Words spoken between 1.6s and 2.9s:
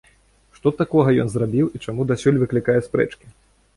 і чаму дасюль выклікае